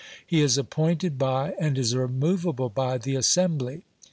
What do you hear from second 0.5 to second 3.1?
appointed by and is removable by